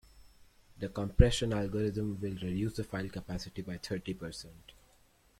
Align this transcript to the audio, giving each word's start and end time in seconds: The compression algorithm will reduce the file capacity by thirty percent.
The 0.79 0.89
compression 0.89 1.53
algorithm 1.53 2.19
will 2.19 2.31
reduce 2.31 2.75
the 2.77 2.83
file 2.83 3.07
capacity 3.07 3.61
by 3.61 3.77
thirty 3.77 4.15
percent. 4.15 4.71